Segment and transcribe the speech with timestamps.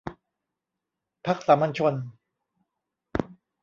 [1.25, 1.93] พรรคสามัญชน